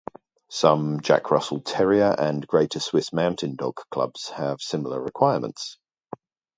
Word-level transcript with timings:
Some 0.49 1.01
Jack 1.01 1.29
Russell 1.29 1.59
Terrier 1.61 2.15
and 2.17 2.47
Greater 2.47 2.79
Swiss 2.79 3.13
Mountain 3.13 3.55
Dog 3.55 3.81
clubs 3.91 4.29
have 4.29 4.59
similar 4.59 4.99
requirements. 4.99 5.77